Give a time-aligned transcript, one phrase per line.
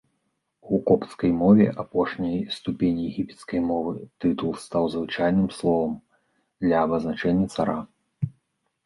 [0.75, 3.93] У копцкай мове, апошняй ступені егіпецкай мовы,
[4.25, 5.93] тытул стаў звычайным словам
[6.65, 7.77] для абазначэння цара.